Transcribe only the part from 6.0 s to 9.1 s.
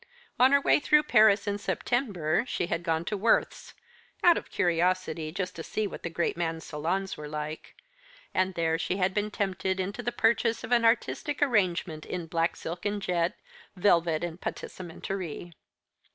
the great man's salons were like and there she